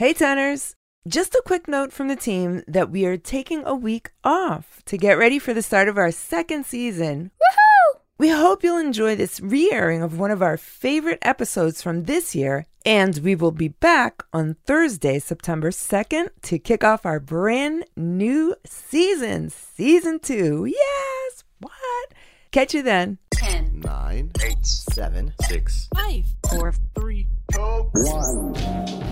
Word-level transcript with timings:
Hey, 0.00 0.14
tenors! 0.14 0.76
Just 1.06 1.34
a 1.34 1.42
quick 1.44 1.68
note 1.68 1.92
from 1.92 2.08
the 2.08 2.16
team 2.16 2.62
that 2.66 2.90
we 2.90 3.04
are 3.04 3.18
taking 3.18 3.66
a 3.66 3.74
week 3.74 4.12
off 4.24 4.80
to 4.86 4.96
get 4.96 5.18
ready 5.18 5.38
for 5.38 5.52
the 5.52 5.60
start 5.60 5.88
of 5.88 5.98
our 5.98 6.10
second 6.10 6.64
season. 6.64 7.32
Woohoo! 7.38 8.00
We 8.16 8.30
hope 8.30 8.64
you'll 8.64 8.78
enjoy 8.78 9.14
this 9.14 9.40
re 9.40 9.70
airing 9.70 10.02
of 10.02 10.18
one 10.18 10.30
of 10.30 10.40
our 10.40 10.56
favorite 10.56 11.18
episodes 11.20 11.82
from 11.82 12.04
this 12.04 12.34
year, 12.34 12.64
and 12.86 13.18
we 13.18 13.34
will 13.34 13.50
be 13.50 13.68
back 13.68 14.22
on 14.32 14.56
Thursday, 14.64 15.18
September 15.18 15.70
2nd 15.70 16.30
to 16.44 16.58
kick 16.58 16.82
off 16.82 17.04
our 17.04 17.20
brand 17.20 17.84
new 17.94 18.56
season, 18.64 19.50
season 19.50 20.18
two. 20.18 20.64
Yes! 20.64 21.44
What? 21.58 22.14
Catch 22.52 22.72
you 22.72 22.82
then. 22.82 23.18
10, 23.32 23.82
9, 23.84 24.30
8, 24.42 24.56
7, 24.64 25.34
6, 25.42 25.88
5, 25.94 26.24
4, 26.48 26.72
3, 26.94 27.26
2, 27.52 27.60
1. 27.92 29.09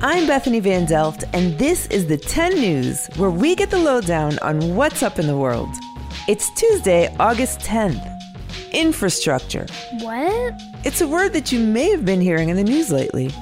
I'm 0.00 0.28
Bethany 0.28 0.60
Van 0.60 0.84
Delft, 0.84 1.24
and 1.32 1.58
this 1.58 1.88
is 1.88 2.06
the 2.06 2.16
10 2.16 2.54
News, 2.54 3.08
where 3.16 3.30
we 3.30 3.56
get 3.56 3.68
the 3.68 3.80
lowdown 3.80 4.38
on 4.42 4.76
what's 4.76 5.02
up 5.02 5.18
in 5.18 5.26
the 5.26 5.36
world. 5.36 5.68
It's 6.28 6.50
Tuesday, 6.50 7.12
August 7.18 7.58
10th. 7.62 8.00
Infrastructure. 8.72 9.66
What? 9.98 10.54
It's 10.84 11.00
a 11.00 11.08
word 11.08 11.32
that 11.32 11.50
you 11.50 11.58
may 11.58 11.90
have 11.90 12.04
been 12.04 12.20
hearing 12.20 12.48
in 12.48 12.54
the 12.54 12.62
news 12.62 12.92
lately. 12.92 13.32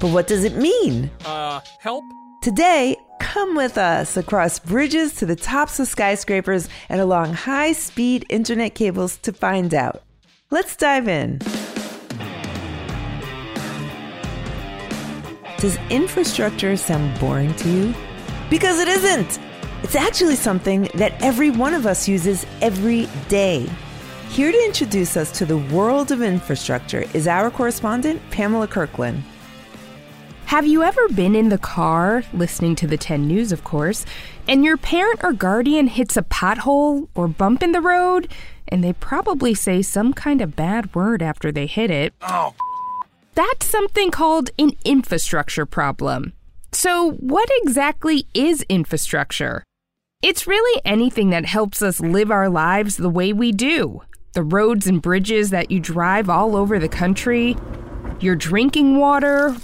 But 0.00 0.10
what 0.10 0.26
does 0.26 0.44
it 0.44 0.54
mean? 0.56 1.10
Uh, 1.24 1.60
help? 1.80 2.04
Today, 2.42 2.94
come 3.18 3.56
with 3.56 3.78
us 3.78 4.18
across 4.18 4.58
bridges 4.58 5.14
to 5.14 5.24
the 5.24 5.36
tops 5.36 5.80
of 5.80 5.88
skyscrapers 5.88 6.68
and 6.90 7.00
along 7.00 7.32
high 7.32 7.72
speed 7.72 8.26
internet 8.28 8.74
cables 8.74 9.16
to 9.18 9.32
find 9.32 9.72
out. 9.72 10.02
Let's 10.50 10.76
dive 10.76 11.08
in. 11.08 11.40
Does 15.62 15.78
infrastructure 15.90 16.76
sound 16.76 17.20
boring 17.20 17.54
to 17.54 17.70
you? 17.70 17.94
Because 18.50 18.80
it 18.80 18.88
isn't! 18.88 19.38
It's 19.84 19.94
actually 19.94 20.34
something 20.34 20.88
that 20.94 21.14
every 21.22 21.50
one 21.50 21.72
of 21.72 21.86
us 21.86 22.08
uses 22.08 22.44
every 22.60 23.08
day. 23.28 23.70
Here 24.30 24.50
to 24.50 24.64
introduce 24.64 25.16
us 25.16 25.30
to 25.38 25.46
the 25.46 25.58
world 25.58 26.10
of 26.10 26.20
infrastructure 26.20 27.04
is 27.14 27.28
our 27.28 27.48
correspondent, 27.48 28.20
Pamela 28.32 28.66
Kirkland. 28.66 29.22
Have 30.46 30.66
you 30.66 30.82
ever 30.82 31.08
been 31.10 31.36
in 31.36 31.48
the 31.48 31.58
car, 31.58 32.24
listening 32.32 32.74
to 32.74 32.88
the 32.88 32.96
10 32.96 33.28
News, 33.28 33.52
of 33.52 33.62
course, 33.62 34.04
and 34.48 34.64
your 34.64 34.76
parent 34.76 35.20
or 35.22 35.32
guardian 35.32 35.86
hits 35.86 36.16
a 36.16 36.22
pothole 36.22 37.06
or 37.14 37.28
bump 37.28 37.62
in 37.62 37.70
the 37.70 37.80
road, 37.80 38.26
and 38.66 38.82
they 38.82 38.94
probably 38.94 39.54
say 39.54 39.80
some 39.80 40.12
kind 40.12 40.40
of 40.40 40.56
bad 40.56 40.92
word 40.92 41.22
after 41.22 41.52
they 41.52 41.66
hit 41.66 41.88
it? 41.88 42.14
Oh, 42.22 42.52
That's 43.34 43.66
something 43.66 44.10
called 44.10 44.50
an 44.58 44.72
infrastructure 44.84 45.64
problem. 45.64 46.34
So, 46.72 47.12
what 47.12 47.48
exactly 47.62 48.26
is 48.34 48.62
infrastructure? 48.68 49.64
It's 50.22 50.46
really 50.46 50.82
anything 50.84 51.30
that 51.30 51.46
helps 51.46 51.80
us 51.80 51.98
live 52.00 52.30
our 52.30 52.50
lives 52.50 52.96
the 52.96 53.08
way 53.08 53.32
we 53.32 53.50
do. 53.52 54.02
The 54.34 54.42
roads 54.42 54.86
and 54.86 55.00
bridges 55.00 55.50
that 55.50 55.70
you 55.70 55.80
drive 55.80 56.28
all 56.28 56.56
over 56.56 56.78
the 56.78 56.88
country, 56.88 57.56
your 58.20 58.36
drinking 58.36 58.98
water, 58.98 59.56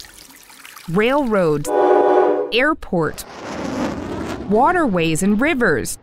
railroads, 0.89 1.69
airports, 2.53 3.25
waterways, 4.49 5.23
and 5.23 5.41
rivers. 5.41 5.99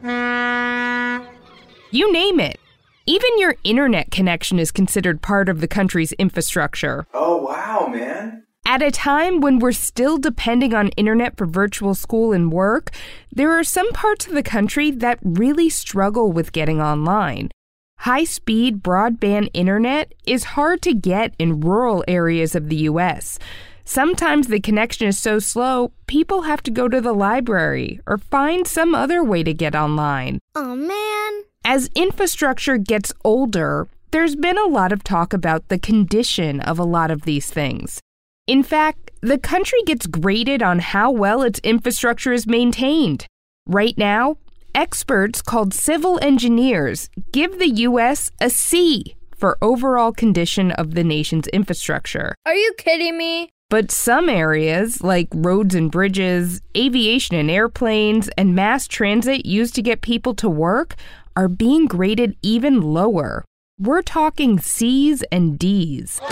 You 1.92 2.12
name 2.14 2.40
it. 2.40 2.60
Even 3.08 3.38
your 3.38 3.56
internet 3.64 4.10
connection 4.10 4.58
is 4.58 4.72
considered 4.72 5.22
part 5.22 5.48
of 5.48 5.62
the 5.62 5.68
country's 5.68 6.12
infrastructure. 6.14 7.06
Oh, 7.14 7.38
wow, 7.38 7.86
man. 7.86 8.46
At 8.66 8.82
a 8.82 8.90
time 8.90 9.42
when 9.42 9.60
we're 9.60 9.74
still 9.74 10.18
depending 10.18 10.74
on 10.74 10.88
internet 10.90 11.38
for 11.38 11.46
virtual 11.46 11.94
school 11.94 12.34
and 12.34 12.52
work, 12.52 12.90
there 13.32 13.52
are 13.52 13.64
some 13.64 13.92
parts 13.92 14.26
of 14.26 14.34
the 14.34 14.42
country 14.42 14.90
that 14.90 15.20
really 15.22 15.70
struggle 15.70 16.32
with 16.32 16.52
getting 16.52 16.82
online. 16.82 17.52
High 18.00 18.24
speed 18.24 18.82
broadband 18.82 19.52
internet 19.54 20.16
is 20.26 20.56
hard 20.56 20.82
to 20.82 20.96
get 20.96 21.36
in 21.38 21.60
rural 21.60 22.04
areas 22.08 22.56
of 22.56 22.70
the 22.70 22.88
U.S. 22.90 23.38
Sometimes 23.84 24.48
the 24.48 24.60
connection 24.60 25.08
is 25.08 25.20
so 25.20 25.38
slow, 25.38 25.92
people 26.08 26.42
have 26.42 26.64
to 26.64 26.72
go 26.72 26.88
to 26.88 27.00
the 27.00 27.14
library 27.14 28.02
or 28.08 28.18
find 28.18 28.66
some 28.66 28.96
other 28.96 29.24
way 29.24 29.44
to 29.44 29.54
get 29.54 29.76
online. 29.76 30.40
Oh 30.56 30.76
man. 30.76 31.44
As 31.68 31.90
infrastructure 31.96 32.78
gets 32.78 33.12
older, 33.24 33.88
there's 34.12 34.36
been 34.36 34.58
a 34.60 34.68
lot 34.68 34.92
of 34.92 35.04
talk 35.04 35.34
about 35.34 35.68
the 35.68 35.80
condition 35.80 36.62
of 36.62 36.78
a 36.78 36.84
lot 36.84 37.10
of 37.10 37.24
these 37.24 37.50
things. 37.50 38.00
In 38.46 38.62
fact, 38.62 39.10
the 39.22 39.40
country 39.40 39.80
gets 39.84 40.06
graded 40.06 40.62
on 40.62 40.78
how 40.78 41.10
well 41.10 41.42
its 41.42 41.60
infrastructure 41.64 42.32
is 42.32 42.46
maintained. 42.46 43.26
Right 43.66 43.98
now, 43.98 44.38
experts 44.76 45.42
called 45.42 45.74
civil 45.74 46.20
engineers 46.22 47.10
give 47.32 47.58
the 47.58 47.70
U.S. 47.70 48.30
a 48.40 48.52
C 48.52 49.16
for 49.36 49.58
overall 49.60 50.12
condition 50.12 50.72
of 50.72 50.94
the 50.94 51.04
nation's 51.04 51.48
infrastructure. 51.48 52.36
Are 52.46 52.54
you 52.54 52.76
kidding 52.78 53.18
me? 53.18 53.50
But 53.72 53.90
some 53.90 54.30
areas, 54.30 55.04
like 55.04 55.30
roads 55.34 55.74
and 55.74 55.90
bridges, 55.90 56.62
aviation 56.78 57.36
and 57.36 57.50
airplanes, 57.50 58.30
and 58.38 58.54
mass 58.54 58.88
transit 58.88 59.48
used 59.48 59.74
to 59.74 59.82
get 59.82 60.02
people 60.02 60.36
to 60.36 60.48
work, 60.48 60.96
are 61.36 61.48
being 61.48 61.86
graded 61.86 62.38
even 62.42 62.82
lower. 62.82 63.44
We're 63.80 64.02
talking 64.02 64.60
C's 64.60 65.24
and 65.32 65.60
D's. 65.60 66.20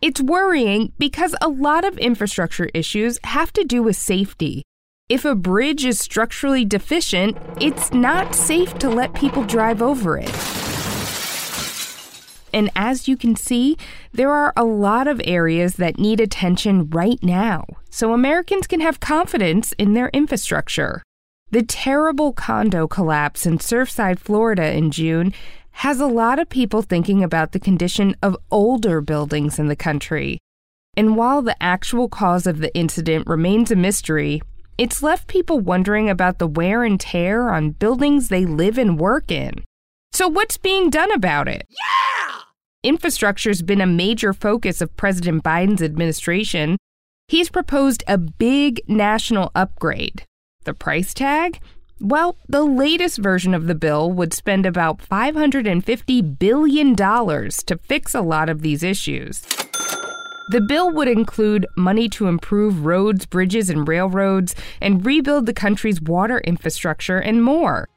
It's 0.00 0.20
worrying 0.20 0.92
because 0.98 1.34
a 1.40 1.48
lot 1.48 1.84
of 1.84 1.96
infrastructure 1.96 2.68
issues 2.74 3.18
have 3.24 3.52
to 3.54 3.64
do 3.64 3.82
with 3.82 3.96
safety. 3.96 4.62
If 5.08 5.24
a 5.24 5.34
bridge 5.34 5.84
is 5.84 5.98
structurally 5.98 6.64
deficient, 6.64 7.38
it's 7.60 7.92
not 7.92 8.34
safe 8.34 8.74
to 8.80 8.90
let 8.90 9.14
people 9.14 9.44
drive 9.44 9.80
over 9.80 10.18
it. 10.18 10.28
And 12.52 12.70
as 12.76 13.08
you 13.08 13.16
can 13.16 13.34
see, 13.34 13.76
there 14.12 14.30
are 14.30 14.52
a 14.56 14.64
lot 14.64 15.08
of 15.08 15.20
areas 15.24 15.74
that 15.74 15.98
need 15.98 16.20
attention 16.20 16.88
right 16.90 17.22
now, 17.22 17.64
so 17.90 18.12
Americans 18.12 18.66
can 18.66 18.80
have 18.80 19.00
confidence 19.00 19.72
in 19.72 19.94
their 19.94 20.08
infrastructure. 20.10 21.02
The 21.54 21.62
terrible 21.62 22.32
condo 22.32 22.88
collapse 22.88 23.46
in 23.46 23.58
Surfside, 23.58 24.18
Florida 24.18 24.76
in 24.76 24.90
June 24.90 25.32
has 25.70 26.00
a 26.00 26.06
lot 26.08 26.40
of 26.40 26.48
people 26.48 26.82
thinking 26.82 27.22
about 27.22 27.52
the 27.52 27.60
condition 27.60 28.16
of 28.20 28.36
older 28.50 29.00
buildings 29.00 29.60
in 29.60 29.68
the 29.68 29.76
country. 29.76 30.40
And 30.96 31.14
while 31.14 31.42
the 31.42 31.54
actual 31.62 32.08
cause 32.08 32.48
of 32.48 32.58
the 32.58 32.74
incident 32.74 33.28
remains 33.28 33.70
a 33.70 33.76
mystery, 33.76 34.42
it's 34.78 35.00
left 35.00 35.28
people 35.28 35.60
wondering 35.60 36.10
about 36.10 36.40
the 36.40 36.48
wear 36.48 36.82
and 36.82 36.98
tear 36.98 37.48
on 37.50 37.70
buildings 37.70 38.30
they 38.30 38.44
live 38.44 38.76
and 38.76 38.98
work 38.98 39.30
in. 39.30 39.62
So, 40.12 40.26
what's 40.26 40.56
being 40.56 40.90
done 40.90 41.12
about 41.12 41.46
it? 41.46 41.68
Yeah! 41.70 42.38
Infrastructure's 42.82 43.62
been 43.62 43.80
a 43.80 43.86
major 43.86 44.32
focus 44.32 44.80
of 44.80 44.96
President 44.96 45.44
Biden's 45.44 45.82
administration. 45.82 46.78
He's 47.28 47.48
proposed 47.48 48.02
a 48.08 48.18
big 48.18 48.80
national 48.88 49.52
upgrade. 49.54 50.24
The 50.64 50.74
price 50.74 51.14
tag? 51.14 51.60
Well, 52.00 52.36
the 52.48 52.64
latest 52.64 53.18
version 53.18 53.54
of 53.54 53.66
the 53.66 53.74
bill 53.74 54.10
would 54.10 54.34
spend 54.34 54.66
about 54.66 54.98
$550 54.98 56.38
billion 56.38 56.96
to 56.96 57.78
fix 57.82 58.14
a 58.14 58.20
lot 58.20 58.48
of 58.48 58.62
these 58.62 58.82
issues. 58.82 59.42
The 60.50 60.60
bill 60.60 60.90
would 60.92 61.08
include 61.08 61.66
money 61.76 62.08
to 62.10 62.26
improve 62.26 62.84
roads, 62.84 63.24
bridges, 63.24 63.70
and 63.70 63.88
railroads, 63.88 64.54
and 64.80 65.04
rebuild 65.04 65.46
the 65.46 65.54
country's 65.54 66.02
water 66.02 66.40
infrastructure, 66.40 67.18
and 67.18 67.42
more. 67.42 67.88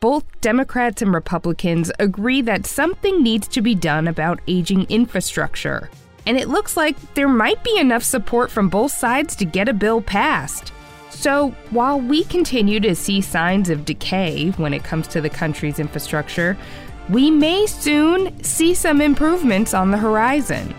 Both 0.00 0.24
Democrats 0.40 1.02
and 1.02 1.12
Republicans 1.12 1.90
agree 1.98 2.40
that 2.42 2.66
something 2.66 3.22
needs 3.22 3.48
to 3.48 3.60
be 3.60 3.74
done 3.74 4.06
about 4.06 4.40
aging 4.46 4.86
infrastructure. 4.88 5.90
And 6.24 6.36
it 6.38 6.48
looks 6.48 6.76
like 6.76 7.14
there 7.14 7.28
might 7.28 7.64
be 7.64 7.78
enough 7.78 8.04
support 8.04 8.50
from 8.50 8.68
both 8.68 8.92
sides 8.92 9.34
to 9.36 9.44
get 9.44 9.68
a 9.68 9.72
bill 9.72 10.00
passed. 10.00 10.72
So, 11.20 11.48
while 11.70 12.00
we 12.00 12.22
continue 12.22 12.78
to 12.78 12.94
see 12.94 13.20
signs 13.22 13.70
of 13.70 13.84
decay 13.84 14.50
when 14.50 14.72
it 14.72 14.84
comes 14.84 15.08
to 15.08 15.20
the 15.20 15.28
country's 15.28 15.80
infrastructure, 15.80 16.56
we 17.08 17.28
may 17.28 17.66
soon 17.66 18.40
see 18.44 18.72
some 18.72 19.00
improvements 19.00 19.74
on 19.74 19.90
the 19.90 19.98
horizon. 19.98 20.72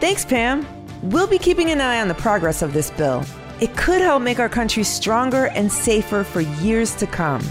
Thanks, 0.00 0.24
Pam. 0.24 0.66
We'll 1.08 1.28
be 1.28 1.38
keeping 1.38 1.70
an 1.70 1.80
eye 1.80 2.00
on 2.00 2.08
the 2.08 2.14
progress 2.14 2.62
of 2.62 2.72
this 2.72 2.90
bill. 2.90 3.24
It 3.60 3.76
could 3.76 4.00
help 4.00 4.24
make 4.24 4.40
our 4.40 4.48
country 4.48 4.82
stronger 4.82 5.46
and 5.50 5.70
safer 5.70 6.24
for 6.24 6.40
years 6.40 6.96
to 6.96 7.06
come. 7.06 7.42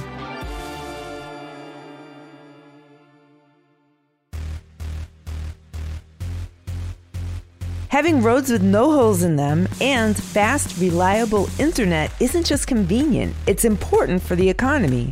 Having 7.89 8.21
roads 8.21 8.51
with 8.51 8.61
no 8.61 8.91
holes 8.91 9.23
in 9.23 9.35
them 9.35 9.67
and 9.81 10.15
fast, 10.15 10.79
reliable 10.79 11.49
internet 11.57 12.11
isn't 12.19 12.45
just 12.45 12.67
convenient, 12.67 13.35
it's 13.47 13.65
important 13.65 14.21
for 14.21 14.35
the 14.35 14.47
economy. 14.47 15.11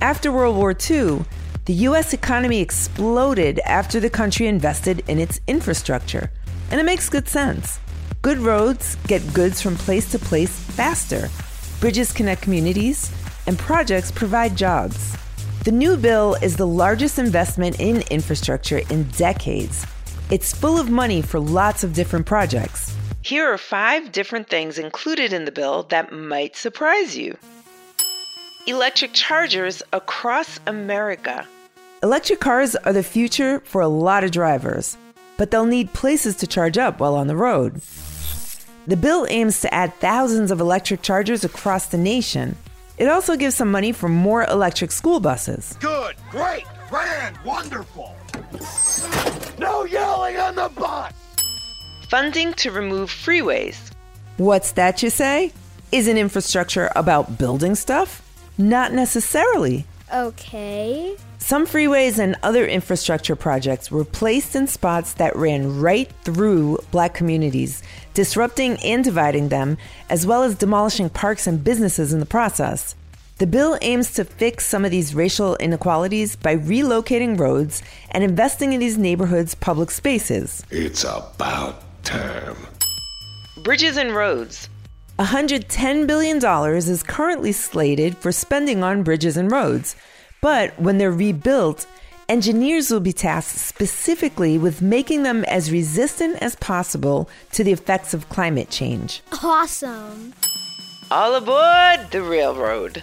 After 0.00 0.30
World 0.30 0.56
War 0.56 0.70
II, 0.70 1.24
the 1.64 1.74
US 1.88 2.12
economy 2.12 2.60
exploded 2.60 3.58
after 3.66 3.98
the 3.98 4.08
country 4.08 4.46
invested 4.46 5.02
in 5.08 5.18
its 5.18 5.40
infrastructure, 5.48 6.30
and 6.70 6.80
it 6.80 6.84
makes 6.84 7.08
good 7.08 7.26
sense. 7.26 7.80
Good 8.22 8.38
roads 8.38 8.96
get 9.08 9.34
goods 9.34 9.60
from 9.60 9.74
place 9.74 10.08
to 10.12 10.18
place 10.20 10.56
faster. 10.56 11.28
Bridges 11.80 12.12
connect 12.12 12.42
communities, 12.42 13.10
and 13.48 13.58
projects 13.58 14.12
provide 14.12 14.54
jobs. 14.54 15.16
The 15.64 15.72
new 15.72 15.96
bill 15.96 16.36
is 16.40 16.56
the 16.56 16.68
largest 16.68 17.18
investment 17.18 17.80
in 17.80 18.02
infrastructure 18.10 18.82
in 18.90 19.08
decades. 19.10 19.84
It's 20.32 20.54
full 20.54 20.80
of 20.80 20.88
money 20.88 21.20
for 21.20 21.38
lots 21.38 21.84
of 21.84 21.92
different 21.92 22.24
projects. 22.24 22.96
Here 23.20 23.52
are 23.52 23.58
five 23.58 24.12
different 24.12 24.48
things 24.48 24.78
included 24.78 25.30
in 25.30 25.44
the 25.44 25.52
bill 25.52 25.82
that 25.90 26.10
might 26.10 26.56
surprise 26.56 27.14
you. 27.14 27.36
Electric 28.66 29.12
chargers 29.12 29.82
across 29.92 30.58
America. 30.66 31.46
Electric 32.02 32.40
cars 32.40 32.74
are 32.76 32.94
the 32.94 33.02
future 33.02 33.60
for 33.66 33.82
a 33.82 33.88
lot 33.88 34.24
of 34.24 34.30
drivers, 34.30 34.96
but 35.36 35.50
they'll 35.50 35.66
need 35.66 35.92
places 35.92 36.34
to 36.36 36.46
charge 36.46 36.78
up 36.78 36.98
while 36.98 37.14
on 37.14 37.26
the 37.26 37.36
road. 37.36 37.82
The 38.86 38.96
bill 38.96 39.26
aims 39.28 39.60
to 39.60 39.74
add 39.74 39.92
thousands 39.96 40.50
of 40.50 40.60
electric 40.60 41.02
chargers 41.02 41.44
across 41.44 41.88
the 41.88 41.98
nation. 41.98 42.56
It 42.96 43.08
also 43.08 43.36
gives 43.36 43.56
some 43.56 43.70
money 43.70 43.92
for 43.92 44.08
more 44.08 44.44
electric 44.44 44.92
school 44.92 45.20
buses. 45.20 45.76
Good, 46.12 46.30
great, 46.30 46.64
grand, 46.88 47.38
wonderful. 47.44 48.14
No 49.58 49.84
yelling 49.84 50.36
on 50.36 50.56
the 50.56 50.70
bus! 50.74 51.12
Funding 52.08 52.52
to 52.54 52.70
remove 52.70 53.10
freeways. 53.10 53.92
What's 54.36 54.72
that, 54.72 55.02
you 55.02 55.10
say? 55.10 55.52
Isn't 55.90 56.18
infrastructure 56.18 56.90
about 56.96 57.38
building 57.38 57.74
stuff? 57.74 58.20
Not 58.58 58.92
necessarily. 58.92 59.86
Okay. 60.12 61.16
Some 61.38 61.66
freeways 61.66 62.18
and 62.18 62.36
other 62.42 62.66
infrastructure 62.66 63.36
projects 63.36 63.90
were 63.90 64.04
placed 64.04 64.54
in 64.54 64.66
spots 64.66 65.14
that 65.14 65.34
ran 65.34 65.80
right 65.80 66.10
through 66.24 66.78
black 66.90 67.14
communities, 67.14 67.82
disrupting 68.12 68.76
and 68.78 69.02
dividing 69.02 69.48
them, 69.48 69.78
as 70.10 70.26
well 70.26 70.42
as 70.42 70.54
demolishing 70.56 71.08
parks 71.08 71.46
and 71.46 71.64
businesses 71.64 72.12
in 72.12 72.20
the 72.20 72.26
process. 72.26 72.94
The 73.42 73.48
bill 73.48 73.76
aims 73.82 74.12
to 74.12 74.24
fix 74.24 74.68
some 74.68 74.84
of 74.84 74.92
these 74.92 75.16
racial 75.16 75.56
inequalities 75.56 76.36
by 76.36 76.54
relocating 76.54 77.36
roads 77.36 77.82
and 78.12 78.22
investing 78.22 78.72
in 78.72 78.78
these 78.78 78.96
neighborhoods' 78.96 79.56
public 79.56 79.90
spaces. 79.90 80.64
It's 80.70 81.02
about 81.02 81.82
time. 82.04 82.56
Bridges 83.64 83.96
and 83.96 84.14
roads. 84.14 84.68
$110 85.18 86.06
billion 86.06 86.36
is 86.76 87.02
currently 87.02 87.50
slated 87.50 88.16
for 88.16 88.30
spending 88.30 88.84
on 88.84 89.02
bridges 89.02 89.36
and 89.36 89.50
roads. 89.50 89.96
But 90.40 90.80
when 90.80 90.98
they're 90.98 91.10
rebuilt, 91.10 91.84
engineers 92.28 92.92
will 92.92 93.00
be 93.00 93.12
tasked 93.12 93.58
specifically 93.58 94.56
with 94.56 94.80
making 94.82 95.24
them 95.24 95.44
as 95.46 95.72
resistant 95.72 96.40
as 96.40 96.54
possible 96.54 97.28
to 97.50 97.64
the 97.64 97.72
effects 97.72 98.14
of 98.14 98.28
climate 98.28 98.70
change. 98.70 99.20
Awesome. 99.42 100.32
All 101.10 101.34
aboard 101.34 102.12
the 102.12 102.22
railroad. 102.22 103.02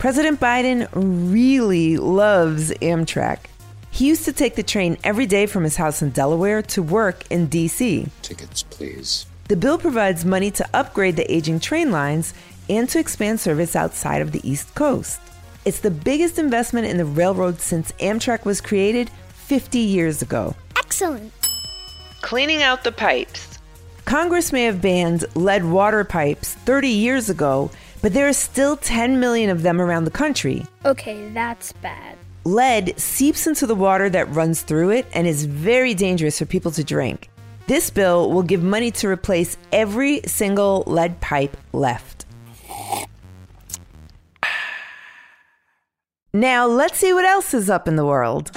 President 0.00 0.40
Biden 0.40 0.88
really 0.94 1.98
loves 1.98 2.70
Amtrak. 2.70 3.40
He 3.90 4.08
used 4.08 4.24
to 4.24 4.32
take 4.32 4.54
the 4.54 4.62
train 4.62 4.96
every 5.04 5.26
day 5.26 5.44
from 5.44 5.62
his 5.62 5.76
house 5.76 6.00
in 6.00 6.08
Delaware 6.08 6.62
to 6.62 6.82
work 6.82 7.30
in 7.30 7.48
D.C. 7.48 8.06
Tickets, 8.22 8.62
please. 8.62 9.26
The 9.48 9.56
bill 9.56 9.76
provides 9.76 10.24
money 10.24 10.50
to 10.52 10.66
upgrade 10.72 11.16
the 11.16 11.30
aging 11.30 11.60
train 11.60 11.92
lines 11.92 12.32
and 12.70 12.88
to 12.88 12.98
expand 12.98 13.40
service 13.40 13.76
outside 13.76 14.22
of 14.22 14.32
the 14.32 14.40
East 14.42 14.74
Coast. 14.74 15.20
It's 15.66 15.80
the 15.80 15.90
biggest 15.90 16.38
investment 16.38 16.86
in 16.86 16.96
the 16.96 17.04
railroad 17.04 17.60
since 17.60 17.92
Amtrak 18.00 18.46
was 18.46 18.62
created 18.62 19.10
50 19.34 19.80
years 19.80 20.22
ago. 20.22 20.56
Excellent. 20.78 21.30
Cleaning 22.22 22.62
out 22.62 22.84
the 22.84 22.92
pipes. 22.92 23.58
Congress 24.06 24.50
may 24.50 24.64
have 24.64 24.80
banned 24.80 25.24
lead 25.36 25.64
water 25.64 26.04
pipes 26.04 26.54
30 26.54 26.88
years 26.88 27.28
ago, 27.28 27.70
but 28.02 28.12
there 28.12 28.28
are 28.28 28.32
still 28.32 28.76
10 28.76 29.20
million 29.20 29.50
of 29.50 29.62
them 29.62 29.80
around 29.80 30.04
the 30.04 30.10
country. 30.10 30.66
Okay, 30.84 31.28
that's 31.30 31.72
bad. 31.72 32.16
Lead 32.44 32.98
seeps 32.98 33.46
into 33.46 33.66
the 33.66 33.74
water 33.74 34.08
that 34.08 34.34
runs 34.34 34.62
through 34.62 34.90
it 34.90 35.06
and 35.12 35.26
is 35.26 35.44
very 35.44 35.94
dangerous 35.94 36.38
for 36.38 36.46
people 36.46 36.70
to 36.70 36.82
drink. 36.82 37.28
This 37.66 37.90
bill 37.90 38.32
will 38.32 38.42
give 38.42 38.62
money 38.62 38.90
to 38.92 39.08
replace 39.08 39.56
every 39.72 40.22
single 40.22 40.82
lead 40.86 41.20
pipe 41.20 41.56
left. 41.72 42.26
Now, 46.32 46.66
let's 46.66 46.98
see 46.98 47.12
what 47.12 47.24
else 47.24 47.54
is 47.54 47.68
up 47.68 47.88
in 47.88 47.96
the 47.96 48.06
world. 48.06 48.52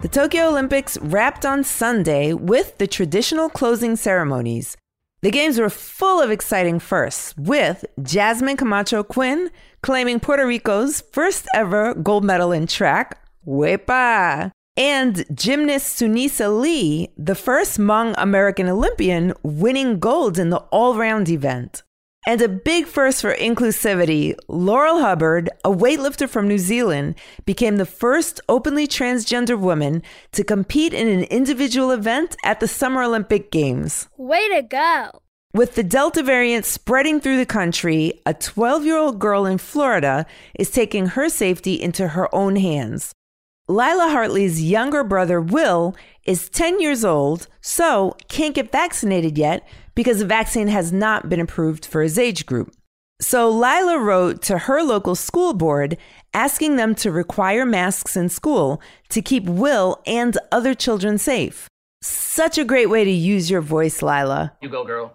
The 0.00 0.08
Tokyo 0.08 0.48
Olympics 0.48 0.96
wrapped 1.02 1.44
on 1.44 1.62
Sunday 1.62 2.32
with 2.32 2.78
the 2.78 2.86
traditional 2.86 3.50
closing 3.50 3.96
ceremonies. 3.96 4.78
The 5.20 5.30
games 5.30 5.58
were 5.58 5.68
full 5.68 6.22
of 6.22 6.30
exciting 6.30 6.78
firsts, 6.78 7.36
with 7.36 7.84
Jasmine 8.02 8.56
Camacho 8.56 9.02
Quinn 9.02 9.50
claiming 9.82 10.18
Puerto 10.18 10.46
Rico's 10.46 11.02
first 11.12 11.46
ever 11.54 11.92
gold 11.92 12.24
medal 12.24 12.50
in 12.50 12.66
track, 12.66 13.22
Wepa, 13.46 14.50
and 14.74 15.26
gymnast 15.34 16.00
Sunisa 16.00 16.48
Lee, 16.58 17.12
the 17.18 17.34
first 17.34 17.78
Hmong 17.78 18.14
American 18.16 18.70
Olympian, 18.70 19.34
winning 19.42 19.98
gold 19.98 20.38
in 20.38 20.48
the 20.48 20.64
all 20.72 20.96
round 20.96 21.28
event. 21.28 21.82
And 22.26 22.42
a 22.42 22.48
big 22.48 22.86
first 22.86 23.22
for 23.22 23.34
inclusivity, 23.34 24.36
Laurel 24.46 25.00
Hubbard, 25.00 25.48
a 25.64 25.70
weightlifter 25.70 26.28
from 26.28 26.46
New 26.46 26.58
Zealand, 26.58 27.14
became 27.46 27.76
the 27.76 27.86
first 27.86 28.40
openly 28.48 28.86
transgender 28.86 29.58
woman 29.58 30.02
to 30.32 30.44
compete 30.44 30.92
in 30.92 31.08
an 31.08 31.24
individual 31.24 31.90
event 31.90 32.36
at 32.44 32.60
the 32.60 32.68
Summer 32.68 33.02
Olympic 33.02 33.50
Games. 33.50 34.08
Way 34.18 34.48
to 34.50 34.62
go. 34.62 35.22
With 35.52 35.74
the 35.74 35.82
Delta 35.82 36.22
variant 36.22 36.64
spreading 36.66 37.20
through 37.20 37.38
the 37.38 37.46
country, 37.46 38.20
a 38.26 38.34
12 38.34 38.84
year 38.84 38.98
old 38.98 39.18
girl 39.18 39.46
in 39.46 39.58
Florida 39.58 40.26
is 40.54 40.70
taking 40.70 41.06
her 41.06 41.28
safety 41.28 41.80
into 41.80 42.08
her 42.08 42.32
own 42.34 42.56
hands. 42.56 43.12
Lila 43.70 44.08
Hartley's 44.08 44.60
younger 44.60 45.04
brother, 45.04 45.40
Will, 45.40 45.94
is 46.24 46.48
10 46.48 46.80
years 46.80 47.04
old, 47.04 47.46
so 47.60 48.16
can't 48.26 48.56
get 48.56 48.72
vaccinated 48.72 49.38
yet 49.38 49.64
because 49.94 50.18
the 50.18 50.26
vaccine 50.26 50.66
has 50.66 50.92
not 50.92 51.28
been 51.28 51.38
approved 51.38 51.86
for 51.86 52.02
his 52.02 52.18
age 52.18 52.46
group. 52.46 52.74
So 53.20 53.48
Lila 53.48 54.00
wrote 54.00 54.42
to 54.42 54.58
her 54.58 54.82
local 54.82 55.14
school 55.14 55.54
board 55.54 55.96
asking 56.34 56.76
them 56.76 56.96
to 56.96 57.12
require 57.12 57.64
masks 57.64 58.16
in 58.16 58.28
school 58.28 58.82
to 59.10 59.22
keep 59.22 59.44
Will 59.44 60.02
and 60.04 60.36
other 60.50 60.74
children 60.74 61.16
safe. 61.16 61.68
Such 62.02 62.58
a 62.58 62.64
great 62.64 62.90
way 62.90 63.04
to 63.04 63.10
use 63.10 63.52
your 63.52 63.60
voice, 63.60 64.02
Lila. 64.02 64.52
You 64.60 64.68
go, 64.68 64.84
girl. 64.84 65.12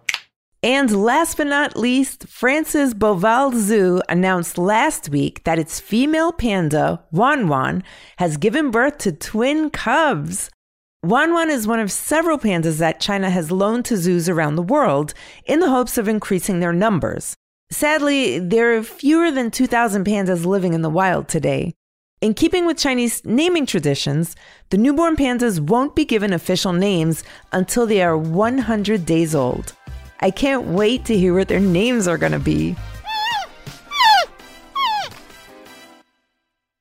And 0.65 1.03
last 1.03 1.37
but 1.37 1.45
not 1.45 1.77
least, 1.77 2.27
France's 2.27 2.95
Beauval 2.95 3.53
Zoo 3.53 4.01
announced 4.09 4.57
last 4.57 5.09
week 5.09 5.43
that 5.43 5.59
its 5.59 5.79
female 5.79 6.31
panda, 6.31 7.03
Wan 7.11 7.47
Wan, 7.47 7.83
has 8.17 8.37
given 8.37 8.71
birth 8.71 8.97
to 8.97 9.11
twin 9.11 9.69
cubs. 9.69 10.49
Wan 11.03 11.33
Wan 11.33 11.51
is 11.51 11.67
one 11.67 11.79
of 11.79 11.91
several 11.91 12.39
pandas 12.39 12.79
that 12.79 12.99
China 12.99 13.29
has 13.29 13.51
loaned 13.51 13.85
to 13.85 13.95
zoos 13.95 14.27
around 14.27 14.55
the 14.55 14.63
world 14.63 15.13
in 15.45 15.59
the 15.59 15.69
hopes 15.69 15.99
of 15.99 16.07
increasing 16.07 16.61
their 16.61 16.73
numbers. 16.73 17.35
Sadly, 17.69 18.39
there 18.39 18.75
are 18.75 18.81
fewer 18.81 19.29
than 19.29 19.51
2,000 19.51 20.03
pandas 20.03 20.47
living 20.47 20.73
in 20.73 20.81
the 20.81 20.89
wild 20.89 21.27
today. 21.27 21.75
In 22.21 22.33
keeping 22.33 22.65
with 22.65 22.79
Chinese 22.79 23.23
naming 23.23 23.67
traditions, 23.67 24.35
the 24.71 24.79
newborn 24.79 25.15
pandas 25.15 25.59
won't 25.59 25.95
be 25.95 26.05
given 26.05 26.33
official 26.33 26.73
names 26.73 27.23
until 27.51 27.85
they 27.85 28.01
are 28.01 28.17
100 28.17 29.05
days 29.05 29.35
old. 29.35 29.75
I 30.25 30.31
can't 30.31 30.65
wait 30.69 31.05
to 31.05 31.15
hear 31.15 31.35
what 31.35 31.49
their 31.49 31.59
names 31.59 32.07
are 32.07 32.17
going 32.17 32.31
to 32.31 32.39
be. 32.39 32.75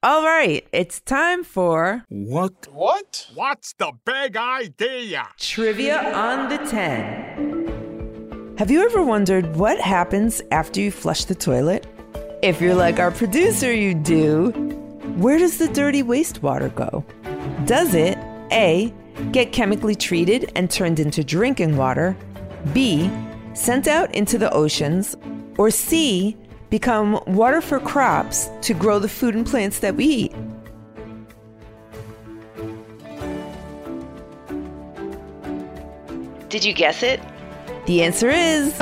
All 0.03 0.23
right, 0.25 0.67
it's 0.73 1.03
time 1.03 1.45
for 1.45 2.07
What? 2.09 2.69
What? 2.73 3.27
What's 3.35 3.75
the 3.75 3.93
big 4.07 4.39
idea? 4.39 5.29
Trivia 5.39 6.15
on 6.15 6.49
the 6.49 6.57
10. 6.57 8.55
Have 8.57 8.71
you 8.71 8.83
ever 8.83 9.05
wondered 9.05 9.57
what 9.57 9.79
happens 9.79 10.41
after 10.51 10.81
you 10.81 10.91
flush 10.91 11.27
the 11.27 11.35
toilet? 11.35 11.87
If 12.43 12.63
you're 12.63 12.75
like 12.75 12.99
our 12.99 13.11
producer, 13.11 13.75
you 13.75 13.93
do. 13.93 14.53
Where 15.19 15.39
does 15.39 15.59
the 15.59 15.69
dirty 15.69 16.03
wastewater 16.03 16.75
go? 16.75 17.05
Does 17.67 17.95
it 17.95 18.17
A. 18.53 18.91
Get 19.33 19.53
chemically 19.53 19.95
treated 19.95 20.51
and 20.57 20.71
turned 20.71 20.99
into 20.99 21.23
drinking 21.23 21.77
water? 21.77 22.17
B. 22.73 23.11
Sent 23.55 23.87
out 23.87 24.13
into 24.15 24.37
the 24.37 24.53
oceans? 24.53 25.17
Or 25.59 25.71
C. 25.71 26.37
Become 26.71 27.21
water 27.27 27.61
for 27.61 27.79
crops 27.79 28.51
to 28.63 28.75
grow 28.75 28.99
the 28.99 29.09
food 29.09 29.37
and 29.37 29.47
plants 29.47 29.79
that 29.79 29.95
we 29.95 30.05
eat? 30.05 30.35
Did 36.49 36.65
you 36.65 36.73
guess 36.73 37.03
it? 37.03 37.21
The 37.87 38.03
answer 38.03 38.31
is 38.31 38.75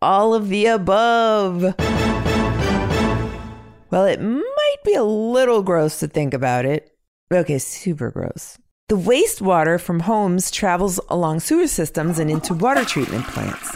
all 0.00 0.34
of 0.34 0.48
the 0.48 0.66
above. 0.66 1.62
Well, 3.90 4.04
it 4.04 4.20
might 4.20 4.76
be 4.84 4.94
a 4.94 5.02
little 5.02 5.62
gross 5.62 5.98
to 6.00 6.08
think 6.08 6.34
about 6.34 6.64
it. 6.64 6.96
Okay, 7.32 7.58
super 7.58 8.10
gross. 8.10 8.58
The 8.92 8.98
wastewater 8.98 9.80
from 9.80 10.00
homes 10.00 10.50
travels 10.50 11.00
along 11.08 11.40
sewer 11.40 11.66
systems 11.66 12.18
and 12.18 12.30
into 12.30 12.52
water 12.52 12.84
treatment 12.84 13.24
plants. 13.24 13.70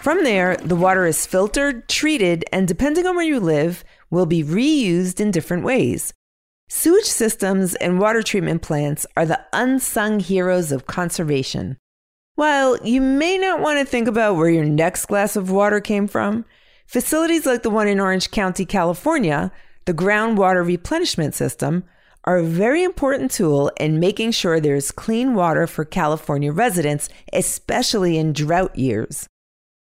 From 0.00 0.22
there, 0.22 0.56
the 0.58 0.76
water 0.76 1.06
is 1.06 1.26
filtered, 1.26 1.88
treated, 1.88 2.44
and 2.52 2.68
depending 2.68 3.04
on 3.04 3.16
where 3.16 3.24
you 3.24 3.40
live, 3.40 3.82
will 4.10 4.26
be 4.26 4.44
reused 4.44 5.18
in 5.18 5.32
different 5.32 5.64
ways. 5.64 6.12
Sewage 6.68 7.02
systems 7.02 7.74
and 7.74 7.98
water 7.98 8.22
treatment 8.22 8.62
plants 8.62 9.06
are 9.16 9.26
the 9.26 9.44
unsung 9.52 10.20
heroes 10.20 10.70
of 10.70 10.86
conservation. 10.86 11.76
While 12.36 12.76
you 12.86 13.00
may 13.00 13.38
not 13.38 13.58
want 13.58 13.80
to 13.80 13.84
think 13.84 14.06
about 14.06 14.36
where 14.36 14.50
your 14.50 14.64
next 14.64 15.06
glass 15.06 15.34
of 15.34 15.50
water 15.50 15.80
came 15.80 16.06
from, 16.06 16.44
facilities 16.86 17.44
like 17.44 17.64
the 17.64 17.70
one 17.70 17.88
in 17.88 17.98
Orange 17.98 18.30
County, 18.30 18.66
California, 18.66 19.50
the 19.84 19.92
groundwater 19.92 20.64
replenishment 20.64 21.34
system, 21.34 21.82
are 22.24 22.38
a 22.38 22.42
very 22.42 22.82
important 22.82 23.30
tool 23.30 23.70
in 23.78 24.00
making 24.00 24.32
sure 24.32 24.58
there's 24.58 24.90
clean 24.90 25.34
water 25.34 25.66
for 25.66 25.84
California 25.84 26.52
residents, 26.52 27.08
especially 27.32 28.18
in 28.18 28.32
drought 28.32 28.76
years. 28.76 29.26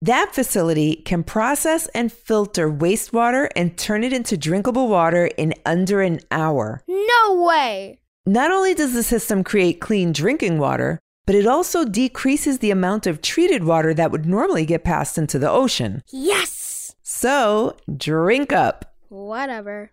That 0.01 0.33
facility 0.33 0.95
can 0.95 1.23
process 1.23 1.85
and 1.93 2.11
filter 2.11 2.69
wastewater 2.71 3.49
and 3.55 3.77
turn 3.77 4.03
it 4.03 4.11
into 4.11 4.35
drinkable 4.35 4.87
water 4.87 5.27
in 5.37 5.53
under 5.65 6.01
an 6.01 6.21
hour. 6.31 6.81
No 6.87 7.43
way! 7.43 7.99
Not 8.25 8.51
only 8.51 8.73
does 8.73 8.93
the 8.93 9.03
system 9.03 9.43
create 9.43 9.79
clean 9.79 10.11
drinking 10.11 10.57
water, 10.57 10.99
but 11.27 11.35
it 11.35 11.45
also 11.45 11.85
decreases 11.85 12.59
the 12.59 12.71
amount 12.71 13.05
of 13.05 13.21
treated 13.21 13.63
water 13.63 13.93
that 13.93 14.11
would 14.11 14.25
normally 14.25 14.65
get 14.65 14.83
passed 14.83 15.19
into 15.19 15.37
the 15.37 15.49
ocean. 15.49 16.01
Yes! 16.11 16.95
So, 17.03 17.77
drink 17.95 18.51
up. 18.51 18.95
Whatever. 19.09 19.91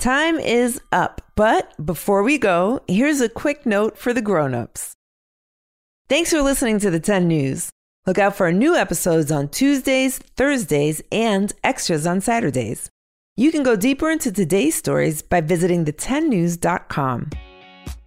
Time 0.00 0.38
is 0.38 0.80
up, 0.92 1.20
but 1.36 1.74
before 1.84 2.22
we 2.22 2.38
go, 2.38 2.80
here's 2.88 3.20
a 3.20 3.28
quick 3.28 3.66
note 3.66 3.98
for 3.98 4.14
the 4.14 4.22
grown-ups. 4.22 4.94
Thanks 6.08 6.30
for 6.30 6.40
listening 6.40 6.78
to 6.78 6.90
the 6.90 6.98
10 6.98 7.28
News. 7.28 7.68
Look 8.06 8.16
out 8.16 8.34
for 8.34 8.50
new 8.50 8.74
episodes 8.74 9.30
on 9.30 9.50
Tuesdays, 9.50 10.16
Thursdays, 10.16 11.02
and 11.12 11.52
extras 11.62 12.06
on 12.06 12.22
Saturdays. 12.22 12.88
You 13.36 13.52
can 13.52 13.62
go 13.62 13.76
deeper 13.76 14.10
into 14.10 14.32
today's 14.32 14.74
stories 14.74 15.20
by 15.20 15.42
visiting 15.42 15.84
the10news.com. 15.84 17.28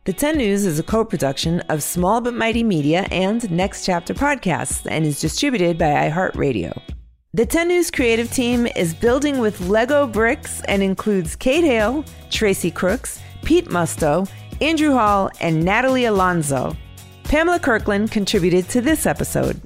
The 0.05 0.13
10 0.13 0.38
News 0.38 0.65
is 0.65 0.79
a 0.79 0.83
co 0.83 1.05
production 1.05 1.59
of 1.69 1.83
Small 1.83 2.21
But 2.21 2.33
Mighty 2.33 2.63
Media 2.63 3.05
and 3.12 3.51
Next 3.51 3.85
Chapter 3.85 4.15
Podcasts 4.15 4.88
and 4.89 5.05
is 5.05 5.21
distributed 5.21 5.77
by 5.77 6.09
iHeartRadio. 6.09 7.02
The 7.35 7.47
10 7.47 7.67
News 7.69 7.89
creative 7.89 8.31
team 8.31 8.67
is 8.67 8.93
building 8.93 9.39
with 9.39 9.59
Lego 9.61 10.05
bricks 10.05 10.61
and 10.65 10.83
includes 10.83 11.35
Kate 11.35 11.63
Hale, 11.63 12.05
Tracy 12.29 12.69
Crooks, 12.69 13.19
Pete 13.41 13.69
Musto, 13.69 14.29
Andrew 14.61 14.93
Hall, 14.93 15.31
and 15.41 15.65
Natalie 15.65 16.05
Alonso. 16.05 16.77
Pamela 17.23 17.57
Kirkland 17.57 18.11
contributed 18.11 18.69
to 18.69 18.81
this 18.81 19.07
episode. 19.07 19.59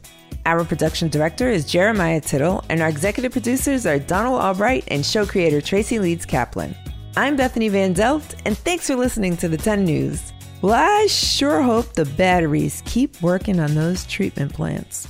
Our 0.45 0.63
production 0.63 1.09
director 1.09 1.49
is 1.49 1.65
Jeremiah 1.65 2.21
Tittle, 2.21 2.63
and 2.69 2.81
our 2.81 2.87
executive 2.87 3.33
producers 3.33 3.85
are 3.85 3.99
Donald 3.99 4.39
Albright 4.39 4.85
and 4.87 5.05
show 5.05 5.25
creator 5.25 5.59
Tracy 5.59 5.99
Leeds 5.99 6.25
Kaplan. 6.25 6.73
I'm 7.17 7.35
Bethany 7.35 7.67
Van 7.67 7.91
Delft, 7.91 8.35
and 8.45 8.57
thanks 8.57 8.87
for 8.87 8.95
listening 8.95 9.35
to 9.35 9.49
the 9.49 9.57
10 9.57 9.83
News. 9.83 10.31
Well, 10.61 10.71
I 10.71 11.07
sure 11.07 11.61
hope 11.61 11.95
the 11.95 12.05
batteries 12.05 12.81
keep 12.85 13.21
working 13.21 13.59
on 13.59 13.75
those 13.75 14.05
treatment 14.05 14.53
plants. 14.53 15.09